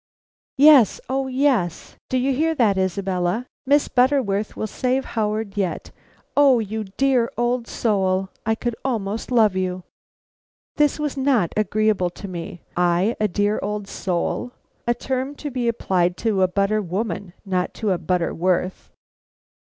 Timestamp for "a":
13.19-13.27, 14.87-14.95, 16.41-16.47, 17.91-17.99